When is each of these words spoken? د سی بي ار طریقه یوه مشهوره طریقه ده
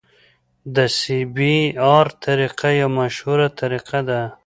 د 0.75 0.77
سی 0.97 1.19
بي 1.35 1.55
ار 1.95 2.07
طریقه 2.25 2.69
یوه 2.81 2.93
مشهوره 2.99 3.47
طریقه 3.59 3.99
ده 4.09 4.21